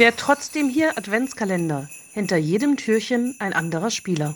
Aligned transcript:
Wer 0.00 0.16
trotzdem 0.16 0.70
hier 0.70 0.96
Adventskalender. 0.96 1.86
Hinter 2.14 2.38
jedem 2.38 2.78
Türchen 2.78 3.36
ein 3.38 3.52
anderer 3.52 3.90
Spieler. 3.90 4.34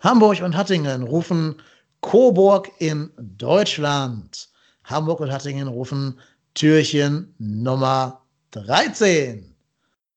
Hamburg 0.00 0.42
und 0.42 0.56
Hattingen 0.56 1.04
rufen 1.04 1.62
Coburg 2.00 2.72
in 2.80 3.12
Deutschland. 3.16 4.48
Hamburg 4.82 5.20
und 5.20 5.30
Hattingen 5.30 5.68
rufen 5.68 6.18
Türchen 6.54 7.32
Nummer 7.38 8.24
13. 8.50 9.54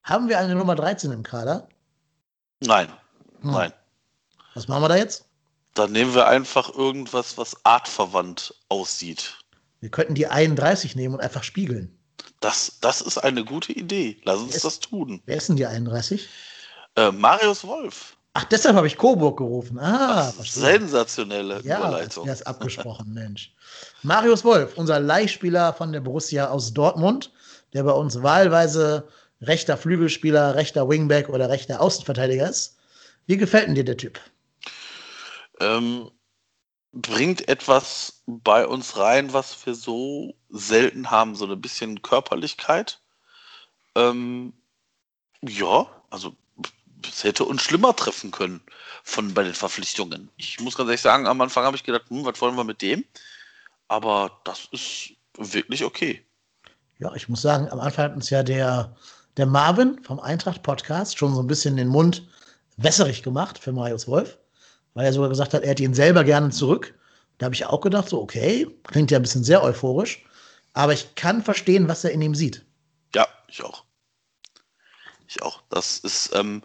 Haben 0.02 0.28
wir 0.28 0.40
eine 0.40 0.56
Nummer 0.56 0.74
13 0.74 1.12
im 1.12 1.22
Kader? 1.22 1.68
Nein. 2.64 2.88
Hm. 3.42 3.52
Nein. 3.52 3.72
Was 4.54 4.66
machen 4.66 4.82
wir 4.82 4.88
da 4.88 4.96
jetzt? 4.96 5.26
Dann 5.74 5.92
nehmen 5.92 6.16
wir 6.16 6.26
einfach 6.26 6.74
irgendwas, 6.74 7.38
was 7.38 7.64
artverwandt 7.64 8.52
aussieht. 8.68 9.38
Wir 9.78 9.90
könnten 9.90 10.16
die 10.16 10.26
31 10.26 10.96
nehmen 10.96 11.14
und 11.14 11.20
einfach 11.20 11.44
spiegeln. 11.44 11.96
Das, 12.40 12.78
das 12.80 13.00
ist 13.00 13.18
eine 13.18 13.44
gute 13.44 13.72
Idee. 13.72 14.18
Lass 14.24 14.40
uns 14.40 14.56
Ist- 14.56 14.64
das 14.64 14.80
tun. 14.80 15.22
Wer 15.26 15.36
ist 15.36 15.48
denn 15.48 15.56
die 15.56 15.66
31? 15.66 16.28
Äh, 16.96 17.10
Marius 17.12 17.64
Wolf. 17.64 18.16
Ach, 18.34 18.44
deshalb 18.44 18.76
habe 18.76 18.86
ich 18.86 18.96
Coburg 18.96 19.36
gerufen. 19.38 19.78
Ah, 19.78 20.32
verstehe. 20.32 20.62
Sensationelle 20.62 21.60
Ja, 21.64 21.78
Überleitung. 21.78 22.26
er 22.26 22.32
ist 22.32 22.46
abgesprochen, 22.46 23.12
Mensch. 23.14 23.52
Marius 24.02 24.42
Wolf, 24.44 24.76
unser 24.76 24.98
Leihspieler 25.00 25.72
von 25.74 25.92
der 25.92 26.00
Borussia 26.00 26.48
aus 26.48 26.72
Dortmund, 26.72 27.30
der 27.74 27.82
bei 27.84 27.92
uns 27.92 28.22
wahlweise 28.22 29.06
rechter 29.42 29.76
Flügelspieler, 29.76 30.54
rechter 30.54 30.88
Wingback 30.88 31.28
oder 31.28 31.48
rechter 31.50 31.80
Außenverteidiger 31.80 32.48
ist. 32.48 32.76
Wie 33.26 33.36
gefällt 33.36 33.66
denn 33.68 33.74
dir 33.74 33.84
der 33.84 33.96
Typ? 33.98 34.18
ähm, 35.60 36.10
bringt 36.92 37.48
etwas 37.48 38.22
bei 38.26 38.66
uns 38.66 38.96
rein, 38.98 39.32
was 39.32 39.66
wir 39.66 39.74
so 39.74 40.34
selten 40.50 41.10
haben, 41.10 41.34
so 41.34 41.46
ein 41.46 41.60
bisschen 41.60 42.02
Körperlichkeit. 42.02 43.00
Ähm, 43.94 44.52
ja, 45.42 45.86
also 46.10 46.36
es 47.08 47.24
hätte 47.24 47.44
uns 47.44 47.62
schlimmer 47.62 47.96
treffen 47.96 48.30
können 48.30 48.60
von 49.02 49.32
bei 49.34 49.42
den 49.42 49.54
Verpflichtungen. 49.54 50.28
Ich 50.36 50.60
muss 50.60 50.76
ganz 50.76 50.88
ehrlich 50.88 51.00
sagen, 51.00 51.26
am 51.26 51.40
Anfang 51.40 51.64
habe 51.64 51.76
ich 51.76 51.82
gedacht, 51.82 52.08
hm, 52.08 52.24
was 52.24 52.40
wollen 52.40 52.56
wir 52.56 52.64
mit 52.64 52.82
dem? 52.82 53.04
Aber 53.88 54.40
das 54.44 54.68
ist 54.70 55.12
wirklich 55.36 55.84
okay. 55.84 56.24
Ja, 56.98 57.12
ich 57.14 57.28
muss 57.28 57.42
sagen, 57.42 57.68
am 57.70 57.80
Anfang 57.80 58.04
hat 58.04 58.14
uns 58.14 58.30
ja 58.30 58.42
der, 58.42 58.94
der 59.36 59.46
Marvin 59.46 60.02
vom 60.04 60.20
Eintracht 60.20 60.62
Podcast 60.62 61.18
schon 61.18 61.34
so 61.34 61.40
ein 61.40 61.46
bisschen 61.46 61.76
den 61.76 61.88
Mund 61.88 62.26
wässerig 62.76 63.22
gemacht 63.22 63.58
für 63.58 63.72
Marius 63.72 64.06
Wolf, 64.06 64.38
weil 64.94 65.06
er 65.06 65.12
sogar 65.12 65.28
gesagt 65.28 65.54
hat, 65.54 65.62
er 65.62 65.70
hätte 65.70 65.82
ihn 65.82 65.94
selber 65.94 66.24
gerne 66.24 66.50
zurück. 66.50 66.94
Da 67.38 67.46
habe 67.46 67.54
ich 67.54 67.66
auch 67.66 67.80
gedacht, 67.80 68.08
so, 68.08 68.20
okay, 68.20 68.68
klingt 68.84 69.10
ja 69.10 69.18
ein 69.18 69.22
bisschen 69.22 69.44
sehr 69.44 69.62
euphorisch, 69.62 70.24
aber 70.74 70.92
ich 70.92 71.14
kann 71.14 71.42
verstehen, 71.42 71.88
was 71.88 72.04
er 72.04 72.12
in 72.12 72.22
ihm 72.22 72.34
sieht. 72.34 72.64
Ja, 73.14 73.26
ich 73.48 73.62
auch. 73.62 73.84
Ich 75.26 75.42
auch. 75.42 75.62
Das 75.70 75.98
ist, 75.98 76.34
ähm, 76.34 76.62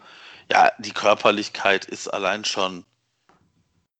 ja, 0.50 0.72
die 0.78 0.92
Körperlichkeit 0.92 1.84
ist 1.86 2.08
allein 2.08 2.44
schon, 2.44 2.84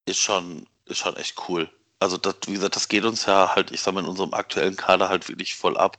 ist 0.05 0.19
schon, 0.19 0.67
ist 0.85 0.99
schon 0.99 1.15
echt 1.17 1.35
cool. 1.47 1.69
Also, 1.99 2.17
das, 2.17 2.35
wie 2.47 2.53
gesagt, 2.53 2.75
das 2.75 2.87
geht 2.87 3.03
uns 3.03 3.25
ja 3.25 3.55
halt, 3.55 3.71
ich 3.71 3.81
sag 3.81 3.93
mal, 3.93 4.01
in 4.01 4.07
unserem 4.07 4.33
aktuellen 4.33 4.75
Kader 4.75 5.09
halt 5.09 5.27
wirklich 5.27 5.55
voll 5.55 5.77
ab. 5.77 5.97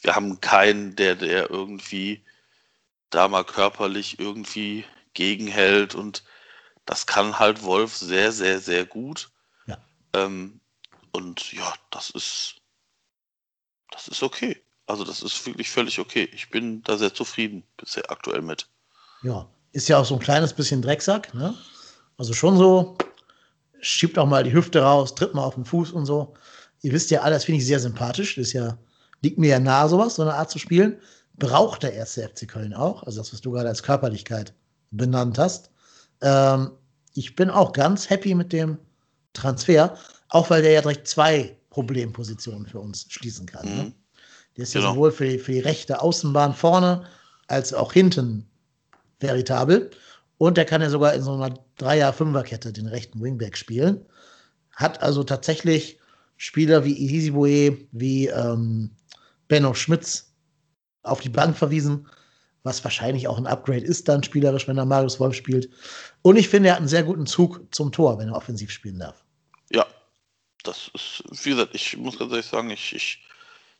Wir 0.00 0.14
haben 0.14 0.40
keinen, 0.40 0.94
der, 0.94 1.16
der 1.16 1.50
irgendwie 1.50 2.22
da 3.10 3.28
mal 3.28 3.44
körperlich 3.44 4.18
irgendwie 4.18 4.84
gegenhält 5.14 5.94
und 5.94 6.22
das 6.86 7.06
kann 7.06 7.38
halt 7.38 7.62
Wolf 7.62 7.96
sehr, 7.96 8.32
sehr, 8.32 8.60
sehr 8.60 8.84
gut. 8.86 9.30
Ja. 9.66 9.76
Ähm, 10.14 10.60
und 11.12 11.52
ja, 11.52 11.74
das 11.90 12.10
ist, 12.10 12.56
das 13.90 14.08
ist 14.08 14.22
okay. 14.22 14.62
Also 14.86 15.04
das 15.04 15.22
ist 15.22 15.44
wirklich 15.46 15.68
völlig 15.68 15.98
okay. 15.98 16.28
Ich 16.32 16.48
bin 16.50 16.82
da 16.82 16.96
sehr 16.96 17.12
zufrieden 17.12 17.64
bisher 17.76 18.10
aktuell 18.10 18.40
mit. 18.40 18.68
Ja, 19.22 19.48
ist 19.72 19.88
ja 19.88 19.98
auch 19.98 20.04
so 20.04 20.14
ein 20.14 20.20
kleines 20.20 20.52
bisschen 20.52 20.80
Drecksack, 20.80 21.34
ne? 21.34 21.54
Also 22.18 22.32
schon 22.32 22.56
so, 22.56 22.96
schiebt 23.80 24.18
auch 24.18 24.26
mal 24.26 24.44
die 24.44 24.52
Hüfte 24.52 24.80
raus, 24.80 25.14
tritt 25.14 25.34
mal 25.34 25.44
auf 25.44 25.56
den 25.56 25.64
Fuß 25.64 25.90
und 25.92 26.06
so. 26.06 26.34
Ihr 26.82 26.92
wisst 26.92 27.10
ja 27.10 27.22
alle, 27.22 27.34
das 27.34 27.44
finde 27.44 27.58
ich 27.58 27.66
sehr 27.66 27.80
sympathisch. 27.80 28.36
Das 28.36 28.48
ist 28.48 28.52
ja, 28.52 28.78
liegt 29.22 29.38
mir 29.38 29.48
ja 29.48 29.58
nahe, 29.58 29.88
sowas, 29.88 30.14
so 30.14 30.22
eine 30.22 30.34
Art 30.34 30.50
zu 30.50 30.58
spielen. 30.58 31.00
Braucht 31.34 31.82
der 31.82 31.92
erste 31.92 32.26
FC 32.26 32.48
Köln 32.48 32.72
auch, 32.72 33.02
also 33.02 33.18
das, 33.20 33.32
was 33.32 33.40
du 33.40 33.50
gerade 33.50 33.68
als 33.68 33.82
Körperlichkeit 33.82 34.54
benannt 34.90 35.38
hast. 35.38 35.70
Ähm, 36.22 36.70
ich 37.14 37.34
bin 37.36 37.50
auch 37.50 37.72
ganz 37.72 38.10
happy 38.10 38.34
mit 38.34 38.52
dem 38.52 38.78
Transfer, 39.32 39.96
auch 40.28 40.50
weil 40.50 40.62
der 40.62 40.72
ja 40.72 40.80
direkt 40.82 41.08
zwei 41.08 41.56
Problempositionen 41.70 42.66
für 42.66 42.80
uns 42.80 43.06
schließen 43.08 43.46
kann. 43.46 43.66
Ne? 43.66 43.82
Mhm. 43.84 43.92
Der 44.56 44.62
ist 44.62 44.74
ja 44.74 44.80
Genau. 44.80 44.92
sowohl 44.94 45.12
für 45.12 45.26
die, 45.28 45.38
für 45.38 45.52
die 45.52 45.60
rechte 45.60 46.00
Außenbahn 46.00 46.54
vorne 46.54 47.04
als 47.48 47.74
auch 47.74 47.92
hinten 47.92 48.46
veritabel. 49.20 49.90
Und 50.38 50.56
der 50.56 50.64
kann 50.64 50.82
ja 50.82 50.90
sogar 50.90 51.14
in 51.14 51.22
so 51.22 51.34
einer 51.34 51.54
Dreier-Fünfer-Kette 51.78 52.72
den 52.72 52.86
rechten 52.86 53.20
Wingback 53.22 53.56
spielen. 53.56 54.04
Hat 54.72 55.02
also 55.02 55.24
tatsächlich 55.24 55.98
Spieler 56.36 56.84
wie 56.84 57.16
Isibue, 57.16 57.78
wie 57.92 58.26
ähm, 58.28 58.90
Benno 59.48 59.72
Schmitz 59.72 60.32
auf 61.02 61.20
die 61.20 61.30
Bank 61.30 61.56
verwiesen, 61.56 62.06
was 62.66 62.84
wahrscheinlich 62.84 63.28
auch 63.28 63.38
ein 63.38 63.46
Upgrade 63.46 63.84
ist 63.84 64.08
dann 64.08 64.22
spielerisch, 64.22 64.68
wenn 64.68 64.76
er 64.76 64.84
Marius 64.84 65.18
Wolf 65.20 65.34
spielt. 65.34 65.70
Und 66.22 66.36
ich 66.36 66.48
finde, 66.48 66.68
er 66.68 66.74
hat 66.74 66.80
einen 66.80 66.88
sehr 66.88 67.04
guten 67.04 67.26
Zug 67.26 67.62
zum 67.70 67.92
Tor, 67.92 68.18
wenn 68.18 68.28
er 68.28 68.36
offensiv 68.36 68.70
spielen 68.70 68.98
darf. 68.98 69.24
Ja, 69.70 69.86
das 70.62 70.90
ist, 70.94 71.22
wie 71.44 71.50
gesagt, 71.50 71.74
ich 71.74 71.96
muss 71.96 72.18
ganz 72.18 72.32
ehrlich 72.32 72.46
sagen, 72.46 72.70
ich, 72.70 72.94
ich, 72.94 73.22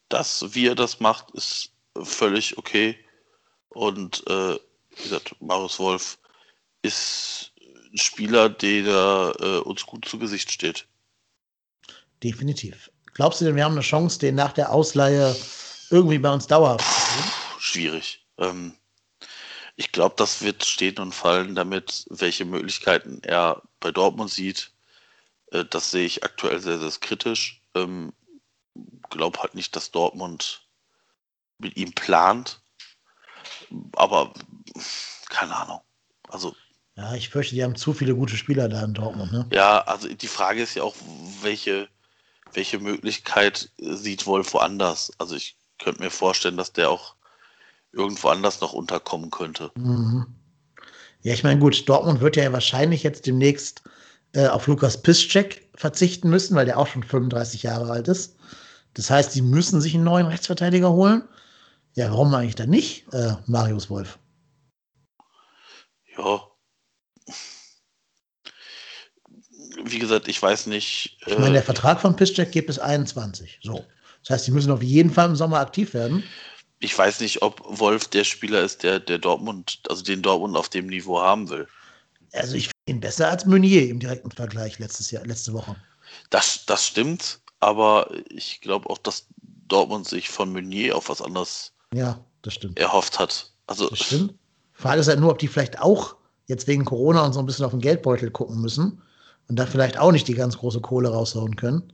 das, 0.08 0.54
wie 0.54 0.68
er 0.68 0.74
das 0.74 1.00
macht, 1.00 1.30
ist 1.32 1.72
völlig 2.02 2.56
okay. 2.56 2.96
Und 3.68 4.22
äh, 4.28 4.54
wie 4.54 5.02
gesagt, 5.02 5.34
Marius 5.40 5.78
Wolf 5.78 6.18
ist 6.82 7.52
ein 7.92 7.98
Spieler, 7.98 8.48
der 8.48 9.34
äh, 9.40 9.58
uns 9.58 9.84
gut 9.84 10.04
zu 10.06 10.18
Gesicht 10.18 10.50
steht. 10.50 10.86
Definitiv. 12.22 12.90
Glaubst 13.14 13.40
du 13.40 13.44
denn, 13.44 13.56
wir 13.56 13.64
haben 13.64 13.72
eine 13.72 13.80
Chance, 13.80 14.18
den 14.18 14.34
nach 14.34 14.52
der 14.52 14.70
Ausleihe 14.70 15.34
irgendwie 15.90 16.18
bei 16.18 16.32
uns 16.32 16.46
dauerhaft 16.46 16.84
zu 16.84 17.00
sehen? 17.00 17.32
Schwierig. 17.58 18.25
Ähm, 18.38 18.74
ich 19.76 19.92
glaube, 19.92 20.14
das 20.16 20.42
wird 20.42 20.64
stehen 20.64 20.98
und 20.98 21.12
fallen 21.14 21.54
damit, 21.54 22.06
welche 22.10 22.44
Möglichkeiten 22.44 23.20
er 23.22 23.62
bei 23.80 23.92
Dortmund 23.92 24.30
sieht. 24.30 24.72
Äh, 25.52 25.64
das 25.64 25.90
sehe 25.90 26.06
ich 26.06 26.24
aktuell 26.24 26.60
sehr, 26.60 26.78
sehr 26.78 26.90
kritisch. 27.00 27.62
Ähm, 27.74 28.12
glaube 29.10 29.40
halt 29.40 29.54
nicht, 29.54 29.76
dass 29.76 29.90
Dortmund 29.90 30.66
mit 31.58 31.76
ihm 31.76 31.92
plant. 31.92 32.60
Aber 33.96 34.32
keine 35.28 35.56
Ahnung. 35.56 35.80
Also, 36.28 36.54
Ja, 36.96 37.14
ich 37.14 37.28
fürchte, 37.28 37.54
die 37.54 37.64
haben 37.64 37.76
zu 37.76 37.92
viele 37.92 38.14
gute 38.14 38.36
Spieler 38.36 38.68
da 38.68 38.84
in 38.84 38.94
Dortmund. 38.94 39.32
Ne? 39.32 39.46
ja, 39.52 39.80
also 39.82 40.08
die 40.08 40.26
Frage 40.28 40.62
ist 40.62 40.74
ja 40.74 40.82
auch, 40.82 40.96
welche, 41.42 41.88
welche 42.52 42.78
Möglichkeit 42.78 43.70
sieht 43.78 44.26
Wolf 44.26 44.54
woanders? 44.54 45.12
Also 45.18 45.36
ich 45.36 45.56
könnte 45.78 46.02
mir 46.02 46.10
vorstellen, 46.10 46.56
dass 46.56 46.72
der 46.72 46.90
auch 46.90 47.15
irgendwo 47.92 48.28
anders 48.28 48.60
noch 48.60 48.72
unterkommen 48.72 49.30
könnte. 49.30 49.70
Mhm. 49.76 50.26
Ja, 51.22 51.32
ich 51.32 51.42
meine, 51.42 51.58
gut, 51.58 51.88
Dortmund 51.88 52.20
wird 52.20 52.36
ja 52.36 52.52
wahrscheinlich 52.52 53.02
jetzt 53.02 53.26
demnächst 53.26 53.82
äh, 54.32 54.46
auf 54.46 54.66
Lukas 54.66 55.02
Piszczek 55.02 55.68
verzichten 55.74 56.28
müssen, 56.30 56.54
weil 56.54 56.66
der 56.66 56.78
auch 56.78 56.86
schon 56.86 57.02
35 57.02 57.62
Jahre 57.64 57.90
alt 57.90 58.08
ist. 58.08 58.36
Das 58.94 59.10
heißt, 59.10 59.32
sie 59.32 59.42
müssen 59.42 59.80
sich 59.80 59.94
einen 59.94 60.04
neuen 60.04 60.26
Rechtsverteidiger 60.26 60.92
holen. 60.92 61.22
Ja, 61.94 62.10
warum 62.10 62.34
eigentlich 62.34 62.54
dann 62.54 62.70
nicht 62.70 63.12
äh, 63.12 63.34
Marius 63.46 63.90
Wolf? 63.90 64.18
Ja. 66.16 66.42
Wie 69.84 69.98
gesagt, 69.98 70.28
ich 70.28 70.40
weiß 70.42 70.66
nicht. 70.66 71.18
Ich 71.26 71.34
meine, 71.38 71.50
Äh, 71.50 71.52
der 71.54 71.62
Vertrag 71.62 72.00
von 72.00 72.16
Piszczek 72.16 72.52
geht 72.52 72.66
bis 72.66 72.78
21. 72.78 73.60
So. 73.62 73.84
Das 74.22 74.30
heißt, 74.30 74.44
sie 74.46 74.50
müssen 74.50 74.70
auf 74.72 74.82
jeden 74.82 75.10
Fall 75.10 75.28
im 75.28 75.36
Sommer 75.36 75.60
aktiv 75.60 75.94
werden. 75.94 76.24
Ich 76.80 76.96
weiß 76.96 77.20
nicht, 77.20 77.42
ob 77.42 77.62
Wolf 77.66 78.08
der 78.08 78.24
Spieler 78.24 78.62
ist, 78.62 78.82
der, 78.82 79.00
der 79.00 79.18
Dortmund, 79.18 79.80
also 79.88 80.02
den 80.02 80.22
Dortmund 80.22 80.56
auf 80.56 80.68
dem 80.68 80.86
Niveau 80.86 81.20
haben 81.20 81.48
will. 81.48 81.66
Also 82.32 82.54
ich 82.56 82.64
finde 82.64 82.98
ihn 82.98 83.00
besser 83.00 83.28
als 83.30 83.46
Meunier 83.46 83.88
im 83.88 83.98
direkten 83.98 84.30
Vergleich 84.30 84.78
letztes 84.78 85.10
Jahr, 85.10 85.24
letzte 85.26 85.52
Woche. 85.52 85.76
Das, 86.30 86.66
das 86.66 86.86
stimmt, 86.86 87.40
aber 87.60 88.10
ich 88.28 88.60
glaube 88.60 88.90
auch, 88.90 88.98
dass 88.98 89.26
Dortmund 89.68 90.06
sich 90.06 90.28
von 90.28 90.52
Meunier 90.52 90.96
auf 90.96 91.08
was 91.08 91.22
anderes 91.22 91.72
Ja, 91.94 92.20
erhofft 92.74 93.18
hat. 93.18 93.52
Also, 93.66 93.88
Das 93.88 94.00
stimmt. 94.00 94.34
Frage 94.74 95.00
ist 95.00 95.08
halt 95.08 95.20
nur, 95.20 95.30
ob 95.30 95.38
die 95.38 95.48
vielleicht 95.48 95.80
auch 95.80 96.16
jetzt 96.46 96.66
wegen 96.66 96.84
Corona 96.84 97.24
und 97.24 97.32
so 97.32 97.40
ein 97.40 97.46
bisschen 97.46 97.64
auf 97.64 97.72
den 97.72 97.80
Geldbeutel 97.80 98.30
gucken 98.30 98.60
müssen 98.60 99.02
und 99.48 99.56
da 99.58 99.66
vielleicht 99.66 99.98
auch 99.98 100.12
nicht 100.12 100.28
die 100.28 100.34
ganz 100.34 100.58
große 100.58 100.80
Kohle 100.80 101.08
raushauen 101.08 101.56
können. 101.56 101.92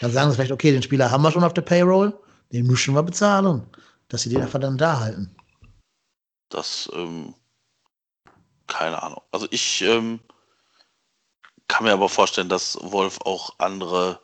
Dann 0.00 0.12
sagen 0.12 0.30
sie 0.30 0.36
vielleicht, 0.36 0.52
okay, 0.52 0.72
den 0.72 0.82
Spieler 0.82 1.10
haben 1.10 1.22
wir 1.22 1.30
schon 1.30 1.44
auf 1.44 1.54
der 1.54 1.62
Payroll, 1.62 2.12
den 2.52 2.66
müssen 2.66 2.94
wir 2.94 3.02
bezahlen, 3.02 3.62
dass 4.08 4.22
sie 4.22 4.28
den 4.28 4.42
einfach 4.42 4.60
dann 4.60 4.78
da 4.78 5.00
halten. 5.00 5.34
das, 6.48 6.88
ähm, 6.94 7.34
keine 8.66 9.02
Ahnung. 9.02 9.20
Also 9.32 9.46
ich 9.50 9.82
ähm, 9.82 10.20
kann 11.68 11.84
mir 11.84 11.92
aber 11.92 12.08
vorstellen, 12.08 12.48
dass 12.48 12.78
Wolf 12.80 13.18
auch 13.22 13.54
andere, 13.58 14.20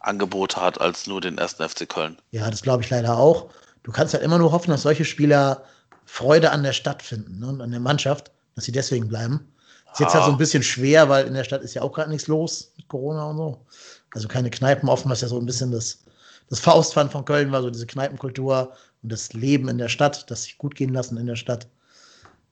Angebote 0.00 0.60
hat 0.60 0.80
als 0.80 1.06
nur 1.06 1.20
den 1.20 1.38
ersten 1.38 1.68
FC 1.68 1.88
Köln. 1.88 2.18
Ja, 2.30 2.50
das 2.50 2.62
glaube 2.62 2.82
ich 2.82 2.90
leider 2.90 3.16
auch. 3.16 3.50
Du 3.82 3.92
kannst 3.92 4.14
halt 4.14 4.22
immer 4.22 4.38
nur 4.38 4.52
hoffen, 4.52 4.70
dass 4.70 4.82
solche 4.82 5.04
Spieler 5.04 5.64
Freude 6.04 6.50
an 6.50 6.62
der 6.62 6.72
Stadt 6.72 7.02
finden 7.02 7.40
ne, 7.40 7.48
und 7.48 7.60
an 7.60 7.70
der 7.70 7.80
Mannschaft, 7.80 8.30
dass 8.54 8.64
sie 8.64 8.72
deswegen 8.72 9.08
bleiben. 9.08 9.52
Ist 9.92 10.00
jetzt 10.00 10.14
halt 10.14 10.24
so 10.24 10.30
ein 10.30 10.38
bisschen 10.38 10.62
schwer, 10.62 11.08
weil 11.08 11.26
in 11.26 11.34
der 11.34 11.44
Stadt 11.44 11.62
ist 11.62 11.74
ja 11.74 11.82
auch 11.82 11.92
gerade 11.92 12.10
nichts 12.10 12.28
los 12.28 12.72
mit 12.76 12.88
Corona 12.88 13.24
und 13.30 13.36
so. 13.38 13.66
Also 14.14 14.28
keine 14.28 14.50
Kneipen 14.50 14.88
offen, 14.88 15.10
was 15.10 15.22
ja 15.22 15.28
so 15.28 15.38
ein 15.38 15.46
bisschen 15.46 15.72
das, 15.72 16.04
das 16.50 16.60
Faustpfand 16.60 17.12
von 17.12 17.24
Köln 17.24 17.52
war, 17.52 17.62
so 17.62 17.70
diese 17.70 17.86
Kneipenkultur 17.86 18.72
und 19.02 19.12
das 19.12 19.32
Leben 19.32 19.68
in 19.68 19.78
der 19.78 19.88
Stadt, 19.88 20.30
das 20.30 20.44
sich 20.44 20.58
gut 20.58 20.74
gehen 20.74 20.92
lassen 20.92 21.16
in 21.18 21.26
der 21.26 21.36
Stadt. 21.36 21.68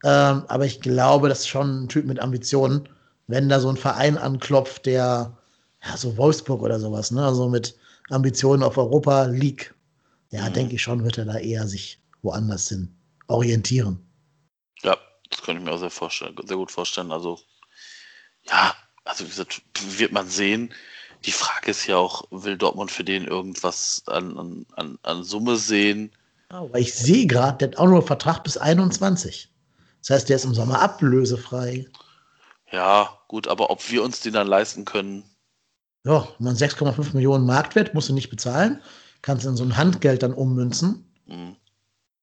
Ähm, 0.04 0.44
aber 0.48 0.66
ich 0.66 0.80
glaube, 0.80 1.28
das 1.28 1.40
ist 1.40 1.48
schon 1.48 1.84
ein 1.84 1.88
Typ 1.88 2.06
mit 2.06 2.20
Ambitionen, 2.20 2.88
wenn 3.26 3.48
da 3.48 3.58
so 3.60 3.68
ein 3.68 3.76
Verein 3.76 4.18
anklopft, 4.18 4.86
der, 4.86 5.36
ja, 5.82 5.96
so 5.96 6.16
Wolfsburg 6.16 6.62
oder 6.62 6.78
sowas, 6.78 7.10
ne, 7.10 7.24
also 7.24 7.48
mit 7.48 7.76
Ambitionen 8.10 8.62
auf 8.62 8.78
Europa 8.78 9.24
League, 9.24 9.74
ja, 10.30 10.48
Mhm. 10.48 10.52
denke 10.52 10.74
ich 10.74 10.82
schon, 10.82 11.02
wird 11.04 11.18
er 11.18 11.24
da 11.24 11.38
eher 11.38 11.66
sich 11.66 12.00
woanders 12.22 12.68
hin 12.68 12.94
orientieren. 13.28 13.98
Ja, 14.82 14.96
das 15.30 15.42
könnte 15.42 15.60
ich 15.60 15.66
mir 15.66 15.72
auch 15.72 15.78
sehr, 15.78 15.90
vorstellen, 15.90 16.36
sehr 16.44 16.56
gut 16.56 16.70
vorstellen. 16.70 17.10
Also, 17.10 17.40
ja, 18.48 18.74
also 19.04 19.24
wie 19.24 19.28
gesagt, 19.28 19.62
wird 19.98 20.12
man 20.12 20.28
sehen. 20.28 20.72
Die 21.26 21.32
Frage 21.32 21.72
ist 21.72 21.86
ja 21.86 21.96
auch, 21.96 22.24
will 22.30 22.56
Dortmund 22.56 22.90
für 22.90 23.04
den 23.04 23.24
irgendwas 23.26 24.02
an, 24.06 24.64
an- 24.76 24.98
an, 25.02 25.24
Summe 25.24 25.56
sehen? 25.56 26.12
Aber 26.48 26.78
ich 26.78 26.94
sehe 26.94 27.26
gerade, 27.26 27.58
der 27.58 27.68
hat 27.68 27.76
auch 27.78 27.86
nur 27.86 27.96
einen 27.98 28.06
Vertrag 28.06 28.44
bis 28.44 28.56
21. 28.56 29.50
Das 30.00 30.10
heißt, 30.10 30.28
der 30.28 30.36
ist 30.36 30.44
im 30.44 30.54
Sommer 30.54 30.80
ablösefrei. 30.80 31.86
Ja, 32.70 33.18
gut, 33.28 33.48
aber 33.48 33.70
ob 33.70 33.90
wir 33.90 34.02
uns 34.04 34.20
den 34.20 34.32
dann 34.34 34.46
leisten 34.46 34.84
können, 34.84 35.24
Ja, 36.04 36.28
wenn 36.38 36.44
man 36.44 36.56
6,5 36.56 37.14
Millionen 37.14 37.44
Marktwert 37.46 37.92
musst 37.94 38.08
du 38.08 38.12
nicht 38.12 38.30
bezahlen, 38.30 38.80
kannst 39.22 39.44
in 39.46 39.56
so 39.56 39.64
ein 39.64 39.76
Handgeld 39.76 40.22
dann 40.22 40.32
ummünzen. 40.32 41.12
hm, 41.26 41.56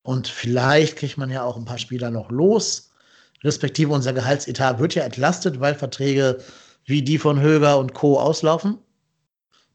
Und 0.04 0.28
vielleicht 0.30 0.96
kriegt 0.98 1.18
man 1.18 1.30
ja 1.30 1.44
auch 1.44 1.58
ein 1.58 1.66
paar 1.66 1.78
Spieler 1.78 2.10
noch 2.12 2.30
los. 2.32 2.92
Respektive 3.44 3.92
unser 3.92 4.14
Gehaltsetat 4.14 4.80
wird 4.80 4.96
ja 4.96 5.04
entlastet, 5.04 5.60
weil 5.60 5.76
Verträge 5.76 6.42
wie 6.86 7.02
die 7.02 7.18
von 7.18 7.42
Höger 7.42 7.78
und 7.80 7.94
Co. 7.94 8.20
auslaufen. 8.20 8.78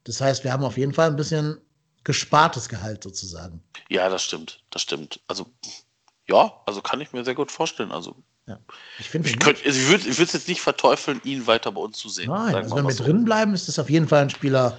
Das 0.08 0.20
heißt, 0.22 0.42
wir 0.42 0.52
haben 0.52 0.64
auf 0.64 0.78
jeden 0.78 0.94
Fall 0.94 1.08
ein 1.08 1.16
bisschen 1.16 1.60
gespartes 2.02 2.68
Gehalt 2.68 3.04
sozusagen. 3.04 3.62
ja, 3.90 4.08
das 4.08 4.22
stimmt, 4.22 4.62
das 4.70 4.80
stimmt. 4.82 5.20
Also, 5.28 5.46
ja, 6.26 6.52
also 6.66 6.80
kann 6.80 7.00
ich 7.02 7.12
mir 7.12 7.24
sehr 7.24 7.34
gut 7.34 7.52
vorstellen. 7.52 7.92
Also, 7.92 8.16
Ich 8.98 9.10
finde, 9.10 9.28
ich, 9.28 9.38
könnte, 9.38 9.62
also 9.66 9.78
ich 9.78 9.88
würde 9.88 10.08
es 10.08 10.18
jetzt 10.18 10.48
nicht 10.48 10.62
verteufeln, 10.62 11.20
ihn 11.24 11.46
weiter 11.46 11.72
bei 11.72 11.80
uns 11.82 11.98
zu 11.98 12.08
sehen. 12.08 12.28
nein, 12.28 12.54
also 12.54 12.76
wenn 12.76 12.86
wir 12.86 12.92
so. 12.94 13.04
drin 13.04 13.24
bleiben, 13.24 13.52
ist 13.52 13.68
das 13.68 13.78
auf 13.78 13.90
jeden 13.90 14.08
Fall 14.08 14.22
ein 14.22 14.30
Spieler, 14.30 14.78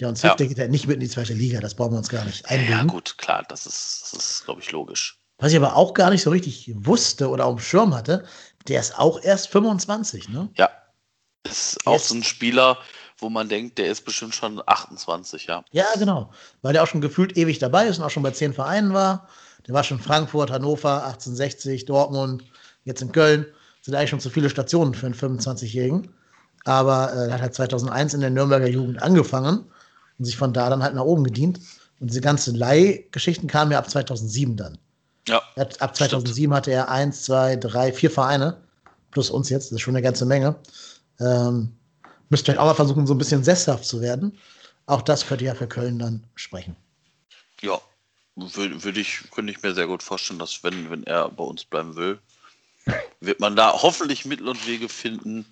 der 0.00 0.08
uns 0.08 0.22
Ja. 0.22 0.28
hilft. 0.28 0.40
Der 0.40 0.46
geht 0.48 0.58
ja 0.58 0.68
nicht 0.68 0.86
mit 0.86 0.94
in 0.94 1.00
die 1.00 1.08
zweite 1.08 1.34
Liga, 1.34 1.60
das 1.60 1.74
brauchen 1.74 1.92
wir 1.92 1.98
uns 1.98 2.08
gar 2.08 2.24
nicht 2.24 2.44
Ja, 2.50 2.56
einbilden. 2.56 2.88
gut, 2.88 3.18
klar, 3.18 3.44
das 3.48 3.66
ist, 3.66 4.08
das 4.12 4.12
ist 4.14 4.44
glaube 4.46 4.62
ich, 4.62 4.72
logisch. 4.72 5.18
Was 5.38 5.52
ich 5.52 5.58
aber 5.58 5.76
auch 5.76 5.92
gar 5.92 6.08
nicht 6.10 6.22
so 6.22 6.30
richtig 6.30 6.72
wusste 6.74 7.28
oder 7.28 7.44
auf 7.44 7.56
dem 7.56 7.62
Schirm 7.62 7.94
hatte, 7.94 8.26
der 8.68 8.80
ist 8.80 8.98
auch 8.98 9.22
erst 9.22 9.48
25, 9.48 10.30
ne? 10.30 10.48
Ja. 10.56 10.70
Ist 11.44 11.86
auch 11.86 11.98
so 11.98 12.14
ein 12.14 12.22
Spieler, 12.22 12.78
wo 13.20 13.30
man 13.30 13.48
denkt, 13.48 13.78
der 13.78 13.90
ist 13.90 14.04
bestimmt 14.04 14.34
schon 14.34 14.62
28, 14.64 15.46
ja. 15.46 15.64
Ja, 15.72 15.86
genau. 15.98 16.30
Weil 16.62 16.72
der 16.72 16.82
auch 16.82 16.86
schon 16.86 17.00
gefühlt 17.00 17.36
ewig 17.36 17.58
dabei 17.58 17.86
ist 17.86 17.98
und 17.98 18.04
auch 18.04 18.10
schon 18.10 18.22
bei 18.22 18.30
zehn 18.30 18.52
Vereinen 18.52 18.92
war. 18.92 19.28
Der 19.66 19.74
war 19.74 19.84
schon 19.84 20.00
Frankfurt, 20.00 20.50
Hannover, 20.50 21.04
1860, 21.04 21.84
Dortmund, 21.84 22.44
jetzt 22.84 23.02
in 23.02 23.12
Köln. 23.12 23.46
Sind 23.82 23.94
eigentlich 23.94 24.10
schon 24.10 24.20
zu 24.20 24.30
viele 24.30 24.50
Stationen 24.50 24.94
für 24.94 25.06
einen 25.06 25.14
25-Jährigen. 25.14 26.12
Aber 26.64 27.12
äh, 27.12 27.28
er 27.28 27.34
hat 27.34 27.40
halt 27.40 27.54
2001 27.54 28.14
in 28.14 28.20
der 28.20 28.30
Nürnberger 28.30 28.68
Jugend 28.68 29.02
angefangen 29.02 29.64
und 30.18 30.24
sich 30.24 30.36
von 30.36 30.52
da 30.52 30.68
dann 30.68 30.82
halt 30.82 30.94
nach 30.94 31.04
oben 31.04 31.24
gedient. 31.24 31.60
Und 32.00 32.10
diese 32.10 32.20
ganzen 32.20 32.54
Leihgeschichten 32.54 33.48
kamen 33.48 33.72
ja 33.72 33.78
ab 33.78 33.88
2007 33.88 34.56
dann. 34.56 34.78
Ja, 35.28 35.42
hat, 35.56 35.80
ab 35.80 35.94
2007 35.94 36.52
hatte 36.54 36.70
er 36.70 36.90
eins, 36.90 37.22
zwei, 37.22 37.56
drei, 37.56 37.92
vier 37.92 38.10
Vereine. 38.10 38.56
Plus 39.10 39.30
uns 39.30 39.48
jetzt, 39.50 39.66
das 39.66 39.76
ist 39.76 39.80
schon 39.80 39.94
eine 39.94 40.02
ganze 40.02 40.24
Menge. 40.24 40.56
Ähm, 41.18 41.76
müsst 42.30 42.44
vielleicht 42.44 42.60
auch 42.60 42.66
mal 42.66 42.74
versuchen, 42.74 43.06
so 43.06 43.14
ein 43.14 43.18
bisschen 43.18 43.44
sesshaft 43.44 43.84
zu 43.84 44.00
werden. 44.00 44.38
Auch 44.86 45.02
das 45.02 45.26
könnte 45.26 45.44
ja 45.44 45.54
für 45.54 45.68
Köln 45.68 45.98
dann 45.98 46.24
sprechen. 46.34 46.76
ja. 47.60 47.80
Würde 48.36 48.82
würd 48.82 48.96
ich, 48.96 49.22
könnte 49.32 49.52
ich 49.52 49.62
mir 49.62 49.74
sehr 49.74 49.86
gut 49.86 50.02
vorstellen, 50.02 50.38
dass 50.38 50.62
wenn, 50.62 50.90
wenn 50.90 51.04
er 51.04 51.28
bei 51.28 51.44
uns 51.44 51.64
bleiben 51.64 51.94
will, 51.96 52.18
wird 53.20 53.40
man 53.40 53.56
da 53.56 53.72
hoffentlich 53.72 54.24
Mittel 54.24 54.48
und 54.48 54.66
Wege 54.66 54.88
finden, 54.88 55.44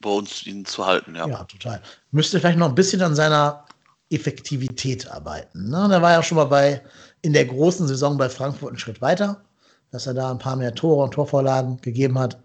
bei 0.00 0.10
uns 0.10 0.46
ihn 0.46 0.64
zu 0.64 0.86
halten, 0.86 1.16
ja. 1.16 1.26
Ja, 1.26 1.44
total. 1.44 1.82
Müsste 2.10 2.38
vielleicht 2.38 2.58
noch 2.58 2.68
ein 2.68 2.74
bisschen 2.74 3.02
an 3.02 3.14
seiner 3.14 3.64
Effektivität 4.10 5.08
arbeiten. 5.08 5.70
Ne? 5.70 5.86
Da 5.88 6.02
war 6.02 6.12
ja 6.12 6.22
schon 6.22 6.36
mal 6.36 6.44
bei 6.44 6.82
in 7.22 7.32
der 7.32 7.46
großen 7.46 7.86
Saison 7.88 8.18
bei 8.18 8.28
Frankfurt 8.28 8.70
einen 8.70 8.78
Schritt 8.78 9.00
weiter, 9.00 9.42
dass 9.90 10.06
er 10.06 10.14
da 10.14 10.30
ein 10.30 10.38
paar 10.38 10.56
mehr 10.56 10.74
Tore 10.74 11.04
und 11.04 11.14
Torvorlagen 11.14 11.80
gegeben 11.80 12.18
hat. 12.18 12.42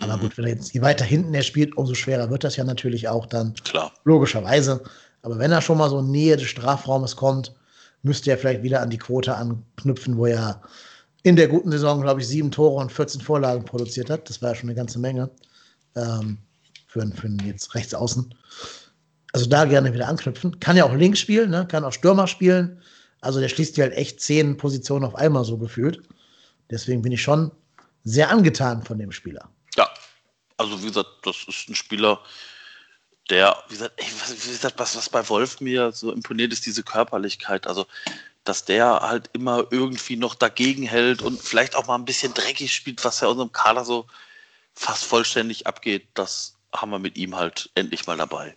Aber 0.00 0.16
Mhm. 0.16 0.20
gut, 0.20 0.38
wenn 0.38 0.44
er 0.46 0.54
jetzt 0.54 0.72
je 0.72 0.80
weiter 0.82 1.04
hinten 1.04 1.34
er 1.34 1.42
spielt, 1.42 1.76
umso 1.76 1.94
schwerer 1.94 2.30
wird 2.30 2.44
das 2.44 2.56
ja 2.56 2.64
natürlich 2.64 3.08
auch 3.08 3.26
dann. 3.26 3.54
Klar. 3.64 3.92
Logischerweise. 4.04 4.82
Aber 5.22 5.38
wenn 5.38 5.52
er 5.52 5.60
schon 5.60 5.78
mal 5.78 5.90
so 5.90 5.98
in 5.98 6.10
Nähe 6.10 6.36
des 6.36 6.48
Strafraumes 6.48 7.16
kommt, 7.16 7.54
müsste 8.02 8.30
er 8.30 8.38
vielleicht 8.38 8.62
wieder 8.62 8.80
an 8.80 8.88
die 8.90 8.96
Quote 8.98 9.34
anknüpfen, 9.36 10.16
wo 10.16 10.26
er 10.26 10.62
in 11.22 11.36
der 11.36 11.48
guten 11.48 11.70
Saison, 11.70 12.00
glaube 12.00 12.20
ich, 12.22 12.28
sieben 12.28 12.50
Tore 12.50 12.76
und 12.82 12.90
14 12.90 13.20
Vorlagen 13.20 13.64
produziert 13.66 14.08
hat. 14.08 14.28
Das 14.30 14.40
war 14.40 14.50
ja 14.50 14.54
schon 14.54 14.70
eine 14.70 14.76
ganze 14.76 14.98
Menge 14.98 15.28
ähm, 15.96 16.38
für, 16.86 17.02
einen- 17.02 17.12
für 17.12 17.28
jetzt 17.44 17.74
Rechtsaußen. 17.74 18.34
Also 19.32 19.46
da 19.46 19.64
gerne 19.66 19.92
wieder 19.92 20.08
anknüpfen. 20.08 20.58
Kann 20.60 20.76
ja 20.78 20.84
auch 20.84 20.94
links 20.94 21.18
spielen, 21.20 21.50
ne? 21.50 21.66
kann 21.68 21.84
auch 21.84 21.92
Stürmer 21.92 22.26
spielen. 22.26 22.80
Also 23.20 23.38
der 23.38 23.48
schließt 23.48 23.76
ja 23.76 23.84
halt 23.84 23.94
echt 23.94 24.20
zehn 24.20 24.56
Positionen 24.56 25.04
auf 25.04 25.14
einmal 25.14 25.44
so 25.44 25.58
gefühlt. 25.58 26.00
Deswegen 26.70 27.02
bin 27.02 27.12
ich 27.12 27.20
schon 27.22 27.50
sehr 28.02 28.30
angetan 28.30 28.82
von 28.82 28.98
dem 28.98 29.12
Spieler. 29.12 29.50
Also 30.60 30.82
wie 30.82 30.88
gesagt, 30.88 31.08
das 31.22 31.36
ist 31.48 31.70
ein 31.70 31.74
Spieler, 31.74 32.20
der, 33.30 33.56
wie 33.68 33.74
gesagt, 33.74 33.94
ey, 33.96 34.06
was, 34.20 34.46
wie 34.46 34.50
gesagt, 34.50 34.78
was, 34.78 34.94
was 34.94 35.08
bei 35.08 35.26
Wolf 35.30 35.60
mir 35.60 35.90
so 35.90 36.12
imponiert, 36.12 36.52
ist 36.52 36.66
diese 36.66 36.82
Körperlichkeit. 36.82 37.66
Also, 37.66 37.86
dass 38.44 38.66
der 38.66 39.00
halt 39.00 39.30
immer 39.32 39.64
irgendwie 39.70 40.16
noch 40.16 40.34
dagegen 40.34 40.82
hält 40.82 41.22
und 41.22 41.40
vielleicht 41.40 41.74
auch 41.76 41.86
mal 41.86 41.94
ein 41.94 42.04
bisschen 42.04 42.34
dreckig 42.34 42.74
spielt, 42.74 43.02
was 43.04 43.20
ja 43.20 43.28
unserem 43.28 43.52
Kader 43.52 43.86
so 43.86 44.06
fast 44.74 45.04
vollständig 45.04 45.66
abgeht, 45.66 46.08
das 46.14 46.56
haben 46.74 46.90
wir 46.90 46.98
mit 46.98 47.16
ihm 47.16 47.36
halt 47.36 47.70
endlich 47.74 48.06
mal 48.06 48.18
dabei. 48.18 48.54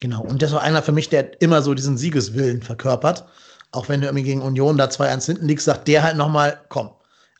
Genau, 0.00 0.22
und 0.22 0.40
das 0.40 0.54
auch 0.54 0.62
einer 0.62 0.82
für 0.82 0.92
mich, 0.92 1.10
der 1.10 1.40
immer 1.42 1.60
so 1.60 1.74
diesen 1.74 1.98
Siegeswillen 1.98 2.62
verkörpert. 2.62 3.24
Auch 3.72 3.88
wenn 3.88 4.00
du 4.00 4.06
irgendwie 4.06 4.24
gegen 4.24 4.42
Union 4.42 4.78
da 4.78 4.86
2-1 4.86 5.26
hinten 5.26 5.48
liegst, 5.48 5.66
sagt 5.66 5.86
der 5.86 6.02
halt 6.02 6.16
nochmal, 6.16 6.64
komm, 6.68 6.90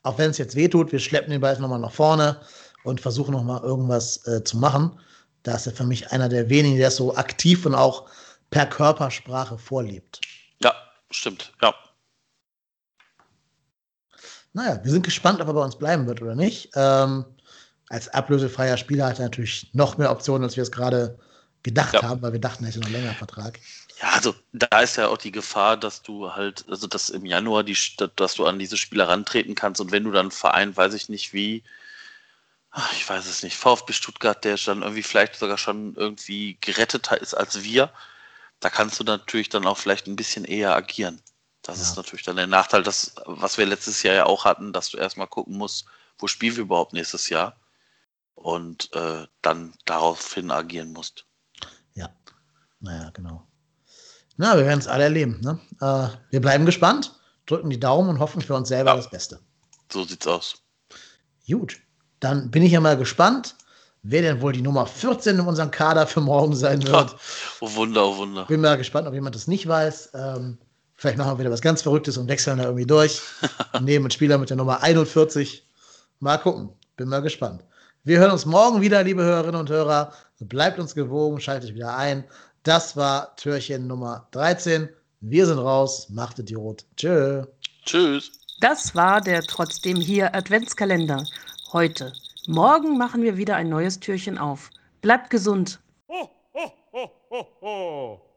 auch 0.03 0.19
wenn 0.19 0.31
es 0.31 0.39
jetzt 0.39 0.55
wehtut, 0.55 0.93
wir 0.93 0.99
schleppen 0.99 1.31
den 1.31 1.41
Ball 1.41 1.59
nochmal 1.59 1.79
nach 1.79 1.93
vorne 1.93 2.41
und 2.85 3.01
versuchen 3.01 3.33
nochmal 3.33 3.63
irgendwas 3.63 4.27
äh, 4.27 4.43
zu 4.45 4.57
machen. 4.59 4.99
Da 5.43 5.55
ist 5.55 5.67
er 5.67 5.73
für 5.73 5.85
mich 5.85 6.11
einer 6.13 6.29
der 6.29 6.49
wenigen, 6.49 6.79
der 6.79 6.89
es 6.89 6.97
so 6.97 7.17
aktiv 7.17 7.67
und 7.67 7.75
auch 7.75 8.09
per 8.51 8.67
Körpersprache 8.67 9.59
vorlebt. 9.59 10.21
Ja, 10.63 10.75
stimmt, 11.11 11.53
ja. 11.63 11.75
Naja, 14.53 14.81
wir 14.83 14.91
sind 14.91 15.05
gespannt, 15.05 15.41
ob 15.41 15.49
er 15.49 15.55
bei 15.55 15.65
uns 15.65 15.77
bleiben 15.77 16.07
wird 16.07 16.21
oder 16.21 16.35
nicht. 16.35 16.71
Ähm, 16.75 17.25
als 17.89 18.09
ablösefreier 18.09 18.77
Spieler 18.77 19.07
hat 19.07 19.19
er 19.19 19.25
natürlich 19.27 19.71
noch 19.73 19.97
mehr 19.97 20.11
Optionen, 20.11 20.45
als 20.45 20.57
wir 20.57 20.63
es 20.63 20.71
gerade 20.73 21.19
gedacht 21.63 21.95
Ja. 21.95 22.03
haben, 22.03 22.23
weil 22.23 22.33
wir 22.33 22.41
dachten, 22.41 22.65
er 22.65 22.69
hätte 22.69 22.81
noch 22.81 22.87
einen 22.87 22.97
länger 22.97 23.15
Vertrag. 23.15 23.59
Ja, 24.01 24.11
also 24.11 24.35
da 24.53 24.81
ist 24.81 24.97
ja 24.97 25.09
auch 25.09 25.19
die 25.19 25.31
Gefahr, 25.31 25.77
dass 25.77 26.03
du 26.03 26.33
halt, 26.33 26.65
also 26.69 26.87
dass 26.87 27.09
im 27.09 27.25
Januar 27.25 27.63
die, 27.65 27.77
dass 28.17 28.35
du 28.35 28.47
an 28.47 28.59
diese 28.59 28.77
Spieler 28.77 29.09
rantreten 29.09 29.55
kannst 29.55 29.81
und 29.81 29.93
wenn 29.93 30.05
du 30.05 30.11
dann 30.11 30.31
Verein, 30.31 30.77
weiß 30.77 30.95
ich 30.95 31.09
nicht 31.09 31.33
wie, 31.33 31.63
ach, 32.73 32.93
ich 32.93 33.09
weiß 33.09 33.27
es 33.27 33.43
nicht, 33.43 33.57
VfB 33.57 33.93
Stuttgart, 33.93 34.43
der 34.45 34.57
dann 34.57 34.83
irgendwie 34.83 35.03
vielleicht 35.03 35.37
sogar 35.37 35.59
schon 35.59 35.95
irgendwie 35.95 36.59
geretteter 36.61 37.21
ist 37.21 37.35
als 37.35 37.63
wir, 37.63 37.93
da 38.61 38.71
kannst 38.71 38.99
du 38.99 39.05
natürlich 39.05 39.49
dann 39.49 39.67
auch 39.67 39.79
vielleicht 39.79 40.07
ein 40.07 40.17
bisschen 40.17 40.45
eher 40.45 40.75
agieren. 40.75 41.21
Das 41.63 41.79
Ja. 41.79 41.83
ist 41.85 41.97
natürlich 41.97 42.25
dann 42.25 42.37
der 42.37 42.47
Nachteil, 42.47 42.83
das, 42.83 43.15
was 43.27 43.59
wir 43.59 43.67
letztes 43.67 44.03
Jahr 44.03 44.15
ja 44.15 44.27
auch 44.27 44.45
hatten, 44.45 44.73
dass 44.73 44.91
du 44.91 44.99
erstmal 44.99 45.27
gucken 45.29 45.57
musst, 45.57 45.87
wo 46.19 46.27
spielen 46.27 46.57
wir 46.57 46.63
überhaupt 46.63 46.93
nächstes 46.93 47.29
Jahr 47.29 47.57
und 48.35 48.93
äh, 48.95 49.27
dann 49.43 49.75
daraufhin 49.85 50.51
agieren 50.51 50.93
musst. 50.93 51.27
Naja, 52.85 53.11
genau. 53.11 53.47
Na, 54.37 54.57
wir 54.57 54.65
werden 54.65 54.81
es 54.81 54.89
alle 54.89 55.05
erleben. 55.05 55.41
Ne? 55.41 55.61
Äh, 55.81 56.09
wir 56.33 56.41
bleiben 56.41 56.67
gespannt, 56.67 57.15
drücken 57.47 57.71
die 57.71 57.79
Daumen 57.79 58.09
und 58.09 58.19
hoffen 58.19 58.43
für 58.43 58.55
uns 58.55 58.67
selber 58.69 58.91
Ja. 58.91 58.97
das 58.97 59.09
Beste. 59.09 59.39
So 59.93 60.03
sieht's 60.03 60.27
aus. 60.27 60.57
Gut, 61.47 61.81
dann 62.23 62.51
bin 62.51 62.63
ich 62.63 62.73
ja 62.73 62.81
mal 62.81 62.97
gespannt, 62.97 63.57
wer 64.03 64.23
denn 64.23 64.41
wohl 64.41 64.53
die 64.53 64.63
Nummer 64.63 64.87
14 64.87 65.39
in 65.39 65.47
unserem 65.47 65.71
Kader 65.71 66.07
für 66.07 66.21
morgen 66.21 66.55
sein 66.55 66.87
wird. 66.87 67.17
Oh 67.61 67.75
Wunder, 67.75 68.07
oh 68.07 68.17
Wunder. 68.17 68.45
Bin 68.47 68.61
mal 68.61 68.77
gespannt, 68.77 69.09
ob 69.09 69.15
jemand 69.15 69.35
das 69.35 69.49
nicht 69.49 69.67
weiß. 69.67 70.11
Ähm, 70.15 70.59
vielleicht 70.95 71.19
machen 71.19 71.33
wir 71.33 71.39
wieder 71.41 71.51
was 71.51 71.61
ganz 71.61 71.83
Verrücktes 71.83 72.17
und 72.17 72.29
wechseln 72.29 72.59
da 72.59 72.65
irgendwie 72.65 72.87
durch. 72.87 73.21
Und 73.73 73.85
nehmen 73.85 74.05
einen 74.05 74.11
Spieler 74.13 74.39
mit 74.39 74.51
der 74.51 74.57
Nummer 74.57 74.83
41. 74.83 75.67
Mal 76.21 76.39
gucken. 76.39 76.71
Bin 76.97 77.09
mal 77.09 77.23
gespannt. 77.23 77.65
Wir 78.05 78.19
hören 78.19 78.33
uns 78.33 78.47
morgen 78.47 78.81
wieder, 78.81 79.03
liebe 79.03 79.23
Hörerinnen 79.23 79.61
und 79.61 79.71
Hörer. 79.71 80.13
Bleibt 80.41 80.79
uns 80.79 80.95
gewogen, 80.95 81.41
schaltet 81.41 81.75
wieder 81.75 81.97
ein. 81.97 82.25
Das 82.63 82.97
war 82.97 83.35
Türchen 83.37 83.89
Nummer 83.89 84.29
13. 84.31 84.89
Wir 85.21 85.47
sind 85.47 85.59
raus. 85.59 86.09
Macht 86.09 86.39
Idiot. 86.39 86.85
Tschö. 86.97 87.45
Tschüss. 87.85 88.31
Das 88.61 88.95
war 88.95 89.21
der 89.21 89.43
trotzdem 89.43 89.97
hier 89.97 90.33
Adventskalender. 90.35 91.25
Heute. 91.73 92.13
Morgen 92.47 92.99
machen 92.99 93.23
wir 93.23 93.39
wieder 93.39 93.57
ein 93.57 93.71
neues 93.71 93.99
Türchen 93.99 94.37
auf. 94.37 94.69
Bleibt 95.01 95.31
gesund. 95.31 95.81
ho, 96.07 96.29
ho, 96.93 97.11
ho, 97.31 97.47
ho. 97.63 98.32